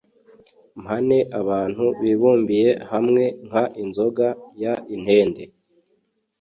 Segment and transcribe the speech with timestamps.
[0.81, 3.53] mpane abantu bibumbiye hamwe nk
[3.83, 4.27] inzoga
[4.61, 4.63] y
[4.95, 5.43] itende